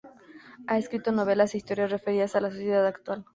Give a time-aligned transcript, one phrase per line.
[0.65, 3.23] Ha escrito novelas e historias referidas a la sociedad actual.